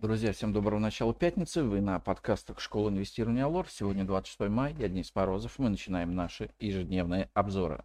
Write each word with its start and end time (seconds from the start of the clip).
Друзья, 0.00 0.32
всем 0.32 0.52
доброго 0.52 0.78
начала 0.78 1.12
пятницы. 1.12 1.64
Вы 1.64 1.80
на 1.80 1.98
подкастах 1.98 2.60
Школы 2.60 2.92
инвестирования 2.92 3.44
Алор. 3.44 3.66
Сегодня 3.68 4.04
26 4.04 4.48
мая, 4.48 4.72
я 4.78 4.88
Денис 4.88 5.12
Морозов. 5.12 5.58
Мы 5.58 5.70
начинаем 5.70 6.14
наши 6.14 6.52
ежедневные 6.60 7.30
обзоры. 7.34 7.84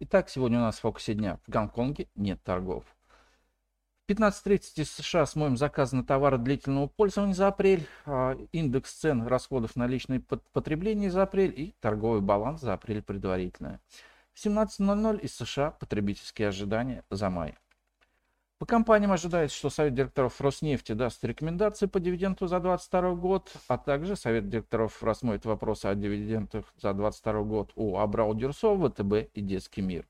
Итак, 0.00 0.28
сегодня 0.28 0.58
у 0.58 0.62
нас 0.62 0.78
в 0.78 0.80
фокусе 0.80 1.14
дня 1.14 1.38
в 1.46 1.50
Гонконге 1.52 2.08
нет 2.16 2.42
торгов. 2.42 2.82
В 4.08 4.10
15.30 4.10 4.84
США 4.84 5.24
смоем 5.24 5.56
заказ 5.56 5.92
на 5.92 6.02
товары 6.02 6.36
длительного 6.36 6.88
пользования 6.88 7.32
за 7.32 7.46
апрель, 7.46 7.86
а, 8.06 8.36
индекс 8.50 8.94
цен 8.94 9.24
расходов 9.28 9.76
на 9.76 9.86
личное 9.86 10.20
потребление 10.52 11.12
за 11.12 11.22
апрель 11.22 11.54
и 11.56 11.76
торговый 11.78 12.22
баланс 12.22 12.60
за 12.60 12.72
апрель 12.72 13.02
предварительное. 13.02 13.80
В 14.34 14.44
17.00 14.44 15.20
из 15.20 15.36
США 15.36 15.70
потребительские 15.70 16.48
ожидания 16.48 17.04
за 17.08 17.30
май. 17.30 17.54
По 18.62 18.66
компаниям 18.66 19.10
ожидается, 19.10 19.56
что 19.56 19.70
Совет 19.70 19.94
директоров 19.94 20.40
Роснефти 20.40 20.92
даст 20.92 21.24
рекомендации 21.24 21.86
по 21.86 21.98
дивиденду 21.98 22.46
за 22.46 22.60
2022 22.60 23.14
год, 23.16 23.52
а 23.66 23.76
также 23.76 24.14
Совет 24.14 24.48
директоров 24.48 25.02
рассмотрит 25.02 25.44
вопросы 25.44 25.86
о 25.86 25.96
дивидендах 25.96 26.66
за 26.76 26.94
2022 26.94 27.42
год 27.42 27.72
у 27.74 27.98
Абрау 27.98 28.34
Дюрсо, 28.34 28.76
ВТБ 28.76 29.34
и 29.34 29.40
Детский 29.40 29.82
мир. 29.82 30.06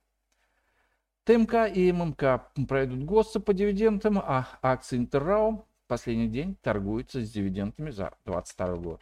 ТМК 1.25 1.67
и 1.75 1.91
ММК 1.93 2.53
пройдут 2.69 3.05
ГОСТы 3.05 3.41
по 3.41 3.55
дивидендам, 3.55 4.19
а 4.19 4.47
акции 4.61 4.99
Интеррау 4.99 5.67
последний 5.87 6.29
день 6.29 6.55
торгуются 6.61 7.25
с 7.25 7.31
дивидендами 7.31 7.89
за 7.89 8.13
2022 8.27 8.77
год. 8.77 9.01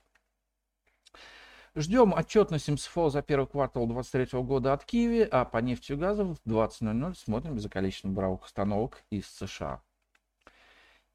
Ждем 1.77 2.13
отчетность 2.13 2.69
МСФО 2.69 3.11
за 3.11 3.23
первый 3.23 3.47
квартал 3.47 3.87
2023 3.87 4.41
года 4.43 4.73
от 4.73 4.85
Киева, 4.85 5.29
а 5.31 5.45
по 5.45 5.59
нефти 5.59 5.93
и 5.93 5.95
газу 5.95 6.37
в 6.45 6.51
20.00 6.51 7.15
смотрим 7.15 7.61
за 7.61 7.69
количеством 7.69 8.13
буровых 8.13 8.45
установок 8.45 9.05
из 9.11 9.27
США. 9.27 9.81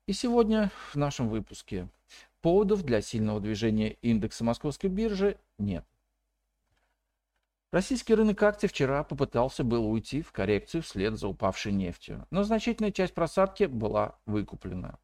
И 0.08 0.14
сегодня 0.14 0.72
в 0.91 0.95
нашем 0.95 1.28
выпуске 1.28 1.90
поводов 2.41 2.84
для 2.84 3.02
сильного 3.02 3.42
движения 3.42 3.97
индекса 4.02 4.45
московской 4.45 4.89
биржи 4.89 5.38
нет. 5.58 5.86
Российский 7.73 8.16
рынок 8.16 8.42
акций 8.42 8.69
вчера 8.69 9.03
попытался 9.03 9.66
был 9.66 9.86
уйти 9.92 10.22
в 10.22 10.31
коррекцию 10.31 10.84
вслед 10.84 11.17
за 11.17 11.28
упавшей 11.28 11.73
нефтью, 11.73 12.25
но 12.30 12.44
значительная 12.44 12.94
часть 12.94 13.14
просадки 13.14 13.66
была 13.66 14.17
выкуплена. 14.25 15.00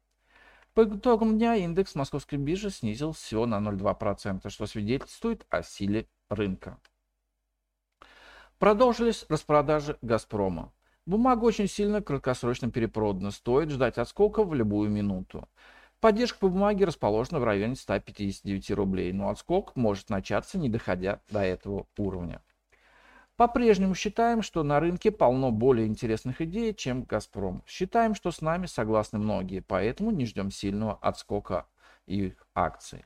По 0.74 0.84
итогам 0.84 1.36
дня 1.36 1.54
индекс 1.56 1.94
московской 1.94 2.38
биржи 2.38 2.70
снизился 2.70 3.20
всего 3.20 3.44
на 3.44 3.56
0,2%, 3.56 4.48
что 4.48 4.66
свидетельствует 4.66 5.46
о 5.50 5.62
силе 5.62 6.08
рынка. 6.30 6.78
Продолжились 8.58 9.26
распродажи 9.28 9.98
«Газпрома». 10.00 10.72
Бумага 11.04 11.44
очень 11.44 11.68
сильно 11.68 12.00
краткосрочно 12.00 12.70
перепродана, 12.70 13.32
стоит 13.32 13.70
ждать 13.70 13.98
отскока 13.98 14.44
в 14.44 14.54
любую 14.54 14.88
минуту. 14.88 15.46
Поддержка 16.00 16.38
по 16.38 16.48
бумаге 16.48 16.86
расположена 16.86 17.38
в 17.38 17.44
районе 17.44 17.76
159 17.76 18.70
рублей, 18.70 19.12
но 19.12 19.28
отскок 19.28 19.76
может 19.76 20.08
начаться, 20.08 20.58
не 20.58 20.70
доходя 20.70 21.20
до 21.28 21.40
этого 21.40 21.86
уровня. 21.98 22.40
По-прежнему 23.36 23.94
считаем, 23.94 24.42
что 24.42 24.62
на 24.62 24.78
рынке 24.78 25.10
полно 25.10 25.50
более 25.50 25.86
интересных 25.86 26.40
идей, 26.40 26.74
чем 26.74 27.04
«Газпром». 27.04 27.62
Считаем, 27.66 28.14
что 28.14 28.30
с 28.30 28.40
нами 28.40 28.66
согласны 28.66 29.18
многие, 29.18 29.60
поэтому 29.60 30.10
не 30.10 30.26
ждем 30.26 30.50
сильного 30.50 30.94
отскока 30.94 31.66
их 32.06 32.46
акций. 32.54 33.04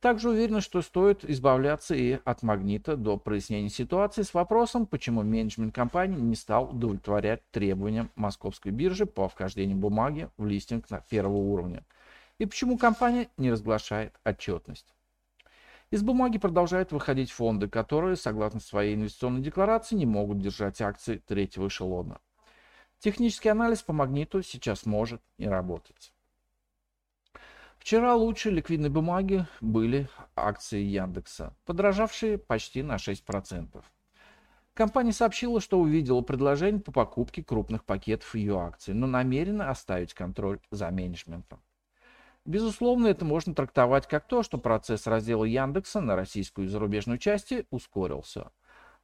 Также 0.00 0.28
уверены, 0.28 0.60
что 0.60 0.82
стоит 0.82 1.24
избавляться 1.24 1.94
и 1.94 2.18
от 2.24 2.42
магнита 2.42 2.96
до 2.96 3.16
прояснения 3.16 3.70
ситуации 3.70 4.22
с 4.22 4.34
вопросом, 4.34 4.86
почему 4.86 5.22
менеджмент 5.22 5.74
компании 5.74 6.20
не 6.20 6.36
стал 6.36 6.70
удовлетворять 6.70 7.42
требованиям 7.50 8.10
московской 8.14 8.72
биржи 8.72 9.06
по 9.06 9.28
вхождению 9.28 9.78
бумаги 9.78 10.28
в 10.36 10.46
листинг 10.46 10.88
на 10.90 11.00
первого 11.00 11.38
уровня 11.38 11.82
и 12.38 12.46
почему 12.46 12.76
компания 12.78 13.28
не 13.36 13.50
разглашает 13.50 14.14
отчетность. 14.24 14.94
Из 15.90 16.02
бумаги 16.02 16.38
продолжают 16.38 16.90
выходить 16.90 17.30
фонды, 17.30 17.68
которые, 17.68 18.16
согласно 18.16 18.58
своей 18.58 18.96
инвестиционной 18.96 19.40
декларации, 19.40 19.94
не 19.94 20.06
могут 20.06 20.40
держать 20.40 20.80
акции 20.80 21.18
третьего 21.18 21.68
эшелона. 21.68 22.20
Технический 22.98 23.50
анализ 23.50 23.82
по 23.82 23.92
магниту 23.92 24.42
сейчас 24.42 24.84
может 24.84 25.22
не 25.38 25.48
работать. 25.48 26.12
Вчера 27.78 28.16
лучшие 28.16 28.52
ликвидные 28.52 28.90
бумаги 28.90 29.46
были 29.60 30.08
акции 30.34 30.80
Яндекса, 30.80 31.54
подорожавшие 31.66 32.36
почти 32.36 32.82
на 32.82 32.96
6%. 32.96 33.84
Компания 34.74 35.12
сообщила, 35.12 35.60
что 35.60 35.78
увидела 35.78 36.20
предложение 36.20 36.80
по 36.80 36.90
покупке 36.90 37.44
крупных 37.44 37.84
пакетов 37.84 38.34
ее 38.34 38.58
акций, 38.58 38.92
но 38.92 39.06
намерена 39.06 39.70
оставить 39.70 40.14
контроль 40.14 40.58
за 40.72 40.90
менеджментом. 40.90 41.62
Безусловно, 42.46 43.08
это 43.08 43.24
можно 43.24 43.54
трактовать 43.54 44.06
как 44.06 44.28
то, 44.28 44.44
что 44.44 44.56
процесс 44.56 45.08
раздела 45.08 45.44
Яндекса 45.44 46.00
на 46.00 46.14
российскую 46.14 46.66
и 46.66 46.70
зарубежную 46.70 47.18
части 47.18 47.66
ускорился. 47.70 48.52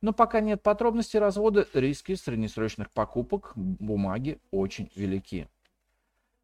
Но 0.01 0.13
пока 0.13 0.41
нет 0.41 0.63
подробностей 0.63 1.19
развода, 1.19 1.67
риски 1.75 2.15
среднесрочных 2.15 2.93
покупок 2.93 3.53
бумаги 3.57 4.41
очень 4.53 4.91
велики. 4.95 5.49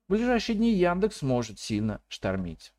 В 0.08 0.12
ближайшие 0.12 0.56
дни 0.56 0.72
Яндекс 0.72 1.22
может 1.22 1.60
сильно 1.60 2.00
штормить. 2.08 2.72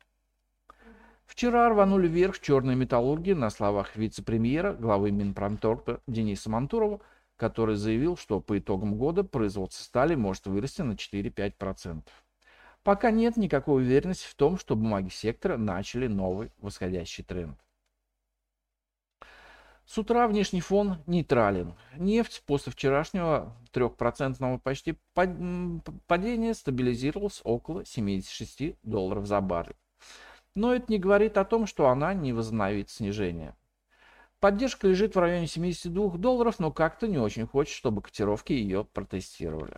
Вчера 1.24 1.70
рванули 1.70 2.06
вверх 2.06 2.40
черные 2.40 2.76
металлурги 2.76 3.32
на 3.32 3.48
словах 3.48 3.96
вице-премьера, 3.96 4.74
главы 4.74 5.12
Минпромторга 5.12 6.02
Дениса 6.06 6.50
Мантурова, 6.50 7.00
который 7.36 7.76
заявил, 7.76 8.18
что 8.18 8.40
по 8.40 8.58
итогам 8.58 8.96
года 8.96 9.24
производство 9.24 9.82
стали 9.82 10.14
может 10.14 10.46
вырасти 10.46 10.82
на 10.82 10.92
4-5%. 10.92 12.02
Пока 12.82 13.10
нет 13.10 13.36
никакой 13.36 13.82
уверенности 13.82 14.26
в 14.26 14.34
том, 14.34 14.58
что 14.58 14.74
бумаги 14.74 15.10
сектора 15.10 15.56
начали 15.56 16.06
новый 16.06 16.50
восходящий 16.58 17.22
тренд. 17.22 17.58
С 19.84 19.98
утра 19.98 20.28
внешний 20.28 20.60
фон 20.60 20.98
нейтрален. 21.06 21.74
Нефть 21.96 22.42
после 22.46 22.72
вчерашнего 22.72 23.56
3% 23.72 24.60
почти 24.60 24.96
падения 25.14 26.54
стабилизировалась 26.54 27.40
около 27.42 27.84
76 27.84 28.76
долларов 28.84 29.26
за 29.26 29.40
баррель. 29.40 29.76
Но 30.54 30.74
это 30.74 30.86
не 30.92 30.98
говорит 30.98 31.36
о 31.36 31.44
том, 31.44 31.66
что 31.66 31.88
она 31.88 32.14
не 32.14 32.32
возобновит 32.32 32.88
снижение. 32.88 33.56
Поддержка 34.38 34.88
лежит 34.88 35.16
в 35.16 35.18
районе 35.18 35.46
72 35.46 36.16
долларов, 36.16 36.60
но 36.60 36.72
как-то 36.72 37.06
не 37.06 37.18
очень 37.18 37.46
хочет, 37.46 37.74
чтобы 37.74 38.00
котировки 38.00 38.52
ее 38.52 38.84
протестировали. 38.84 39.76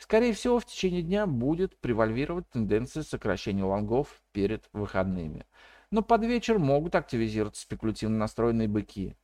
Скорее 0.00 0.32
всего, 0.32 0.58
в 0.58 0.64
течение 0.64 1.02
дня 1.02 1.26
будет 1.26 1.78
превальвировать 1.78 2.48
тенденция 2.48 3.02
сокращения 3.02 3.64
лонгов 3.64 4.22
перед 4.32 4.66
выходными. 4.72 5.44
Но 5.90 6.00
под 6.00 6.24
вечер 6.24 6.58
могут 6.58 6.94
активизироваться 6.94 7.60
спекулятивно 7.60 8.16
настроенные 8.16 8.66
быки. 8.66 9.14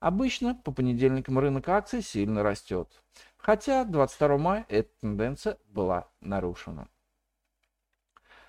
Обычно 0.00 0.56
по 0.56 0.72
понедельникам 0.72 1.38
рынок 1.38 1.68
акций 1.68 2.02
сильно 2.02 2.42
растет. 2.42 3.00
Хотя 3.36 3.84
22 3.84 4.36
мая 4.38 4.66
эта 4.68 4.90
тенденция 5.00 5.56
была 5.68 6.10
нарушена. 6.20 6.88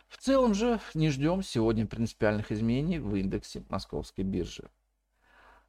В 0.08 0.18
целом 0.18 0.56
же 0.56 0.80
не 0.96 1.12
ждем 1.12 1.44
сегодня 1.44 1.86
принципиальных 1.86 2.52
изменений 2.52 2.98
в 2.98 3.16
индексе 3.16 3.64
московской 3.70 4.24
биржи. 4.24 4.72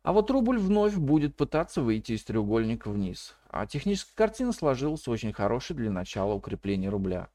А 0.07 0.13
вот 0.13 0.31
рубль 0.31 0.57
вновь 0.57 0.95
будет 0.95 1.35
пытаться 1.35 1.83
выйти 1.83 2.13
из 2.13 2.23
треугольника 2.23 2.91
вниз. 2.91 3.35
А 3.51 3.67
техническая 3.67 4.15
картина 4.15 4.53
сложилась 4.53 5.09
очень 5.09 5.33
хорошей 5.33 5.75
для 5.75 5.91
начала 5.91 6.33
укрепления 6.33 6.91
рубля. 6.91 7.29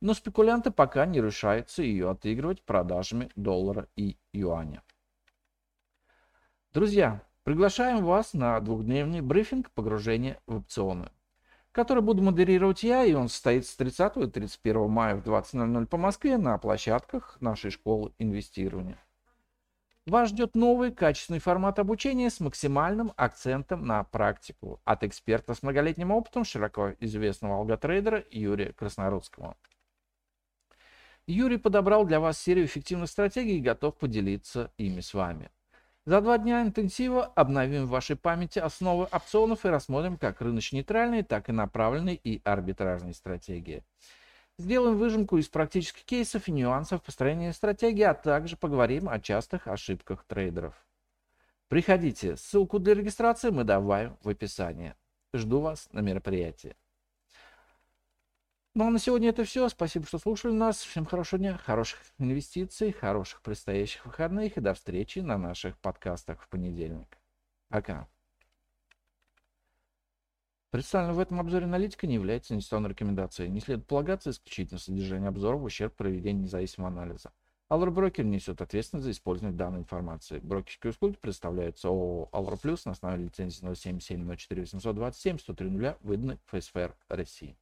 Но 0.00 0.14
спекулянты 0.14 0.70
пока 0.70 1.04
не 1.04 1.20
решаются 1.20 1.82
ее 1.82 2.08
отыгрывать 2.08 2.62
продажами 2.62 3.32
доллара 3.34 3.88
и 3.96 4.18
юаня. 4.32 4.84
Друзья, 6.72 7.20
приглашаем 7.42 8.04
вас 8.04 8.34
на 8.34 8.60
двухдневный 8.60 9.20
брифинг 9.20 9.72
погружения 9.72 10.40
в 10.46 10.58
опционы, 10.58 11.10
который 11.72 12.04
буду 12.04 12.22
модерировать 12.22 12.84
я, 12.84 13.04
и 13.04 13.14
он 13.14 13.30
состоится 13.30 13.72
с 13.72 13.76
30 13.76 14.18
и 14.18 14.26
31 14.28 14.88
мая 14.88 15.16
в 15.16 15.26
20.00 15.26 15.86
по 15.86 15.96
Москве 15.96 16.38
на 16.38 16.56
площадках 16.58 17.36
нашей 17.40 17.72
школы 17.72 18.12
инвестирования. 18.20 18.98
Вас 20.06 20.30
ждет 20.30 20.56
новый 20.56 20.90
качественный 20.90 21.38
формат 21.38 21.78
обучения 21.78 22.28
с 22.28 22.40
максимальным 22.40 23.12
акцентом 23.16 23.86
на 23.86 24.02
практику 24.02 24.80
от 24.84 25.04
эксперта 25.04 25.54
с 25.54 25.62
многолетним 25.62 26.10
опытом 26.10 26.44
широко 26.44 26.94
известного 26.98 27.54
алготрейдера 27.54 28.24
Юрия 28.32 28.72
Краснородского. 28.72 29.56
Юрий 31.28 31.56
подобрал 31.56 32.04
для 32.04 32.18
вас 32.18 32.36
серию 32.40 32.66
эффективных 32.66 33.10
стратегий 33.10 33.58
и 33.58 33.62
готов 33.62 33.96
поделиться 33.96 34.72
ими 34.76 35.00
с 35.00 35.14
вами. 35.14 35.50
За 36.04 36.20
два 36.20 36.36
дня 36.36 36.62
интенсива 36.62 37.24
обновим 37.24 37.86
в 37.86 37.90
вашей 37.90 38.16
памяти 38.16 38.58
основы 38.58 39.04
опционов 39.04 39.64
и 39.64 39.68
рассмотрим 39.68 40.16
как 40.16 40.40
рыночно-нейтральные, 40.40 41.22
так 41.22 41.48
и 41.48 41.52
направленные 41.52 42.16
и 42.16 42.42
арбитражные 42.42 43.14
стратегии. 43.14 43.84
Сделаем 44.58 44.96
выжимку 44.96 45.38
из 45.38 45.48
практических 45.48 46.04
кейсов 46.04 46.46
и 46.46 46.52
нюансов 46.52 47.02
построения 47.02 47.52
стратегии, 47.52 48.02
а 48.02 48.14
также 48.14 48.56
поговорим 48.56 49.08
о 49.08 49.18
частых 49.18 49.66
ошибках 49.66 50.24
трейдеров. 50.24 50.74
Приходите, 51.68 52.36
ссылку 52.36 52.78
для 52.78 52.94
регистрации 52.94 53.50
мы 53.50 53.64
добавим 53.64 54.18
в 54.22 54.28
описании. 54.28 54.94
Жду 55.32 55.60
вас 55.60 55.88
на 55.92 56.00
мероприятии. 56.00 56.76
Ну 58.74 58.86
а 58.86 58.90
на 58.90 58.98
сегодня 58.98 59.30
это 59.30 59.44
все. 59.44 59.68
Спасибо, 59.68 60.06
что 60.06 60.18
слушали 60.18 60.52
нас. 60.52 60.82
Всем 60.82 61.06
хорошего 61.06 61.38
дня, 61.38 61.58
хороших 61.58 62.00
инвестиций, 62.18 62.92
хороших 62.92 63.42
предстоящих 63.42 64.04
выходных 64.06 64.56
и 64.56 64.60
до 64.60 64.74
встречи 64.74 65.18
на 65.18 65.38
наших 65.38 65.78
подкастах 65.78 66.42
в 66.42 66.48
понедельник. 66.48 67.18
Пока. 67.68 68.08
Представленная 70.72 71.14
в 71.14 71.18
этом 71.18 71.38
обзоре 71.38 71.66
аналитика 71.66 72.06
не 72.06 72.14
является 72.14 72.54
инвестиционной 72.54 72.88
рекомендацией. 72.88 73.50
Не 73.50 73.60
следует 73.60 73.86
полагаться 73.86 74.30
исключительно 74.30 74.80
содержание 74.80 75.28
обзора 75.28 75.58
в 75.58 75.64
ущерб 75.64 75.94
проведению 75.94 76.44
независимого 76.44 76.90
анализа. 76.90 77.30
Allure 77.68 77.90
Брокер 77.90 78.24
несет 78.24 78.62
ответственность 78.62 79.04
за 79.04 79.10
использование 79.10 79.54
данной 79.54 79.80
информации. 79.80 80.38
Брокерские 80.38 80.92
услуги 80.92 81.18
предоставляются 81.20 81.88
ООО 81.88 82.30
Allure 82.32 82.58
Plus 82.58 82.80
на 82.86 82.92
основе 82.92 83.22
лицензии 83.22 83.60
077 83.74 84.34
04 84.34 84.62
827 84.62 85.38
103 85.40 85.94
выданной 86.00 86.38
ФСФР 86.46 86.96
России. 87.10 87.58